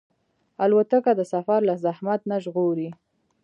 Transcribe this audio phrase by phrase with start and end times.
[0.63, 2.89] الوتکه د سفر له زحمت نه ژغوري.